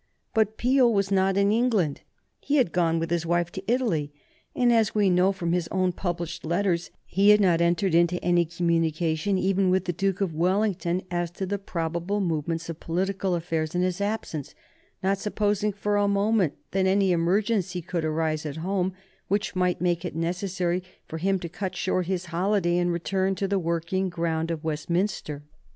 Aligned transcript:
But 0.33 0.57
Peel 0.57 0.91
was 0.91 1.11
not 1.11 1.37
in 1.37 1.51
England; 1.51 2.01
he 2.39 2.55
had 2.55 2.71
gone 2.71 2.97
with 2.97 3.11
his 3.11 3.23
wife 3.23 3.51
to 3.51 3.63
Italy, 3.71 4.11
and, 4.55 4.73
as 4.73 4.95
we 4.95 5.11
know 5.11 5.31
from 5.31 5.51
his 5.53 5.67
own 5.67 5.91
published 5.91 6.43
letters, 6.43 6.89
he 7.05 7.29
had 7.29 7.39
not 7.39 7.61
entered 7.61 7.93
into 7.93 8.17
any 8.25 8.43
communication, 8.45 9.37
even 9.37 9.69
with 9.69 9.85
the 9.85 9.93
Duke 9.93 10.19
of 10.19 10.33
Wellington, 10.33 11.03
as 11.11 11.29
to 11.37 11.45
the 11.45 11.59
probable 11.59 12.19
movements 12.19 12.67
of 12.67 12.79
political 12.79 13.35
affairs 13.35 13.75
in 13.75 13.83
his 13.83 14.01
absence, 14.01 14.55
not 15.03 15.19
supposing 15.19 15.71
for 15.71 15.97
a 15.97 16.07
moment 16.07 16.53
that 16.71 16.87
any 16.87 17.11
emergency 17.11 17.79
could 17.79 18.03
arise 18.03 18.43
at 18.43 18.57
home 18.65 18.93
which 19.27 19.55
might 19.55 19.81
make 19.81 20.03
it 20.03 20.15
necessary 20.15 20.81
for 21.07 21.19
him 21.19 21.37
to 21.37 21.47
cut 21.47 21.75
short 21.75 22.07
his 22.07 22.25
holiday 22.33 22.79
and 22.79 22.91
return 22.91 23.35
to 23.35 23.47
the 23.47 23.59
working 23.59 24.09
ground 24.09 24.49
of 24.49 24.63
Westminster. 24.63 25.43